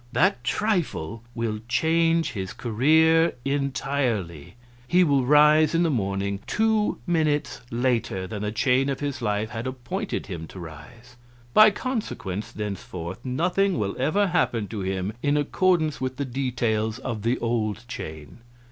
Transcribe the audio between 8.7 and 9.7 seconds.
of his life had